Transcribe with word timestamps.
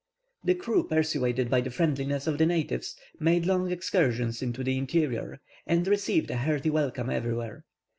The 0.43 0.55
crew, 0.55 0.87
persuaded 0.87 1.47
by 1.51 1.61
the 1.61 1.69
friendliness 1.69 2.25
of 2.25 2.39
the 2.39 2.45
natives, 2.47 2.95
made 3.19 3.45
long 3.45 3.71
excursions 3.71 4.41
into 4.41 4.63
the 4.63 4.75
interior, 4.75 5.39
and 5.67 5.85
received 5.87 6.31
a 6.31 6.37
hearty 6.37 6.71
welcome 6.71 7.11
everywhere. 7.11 7.65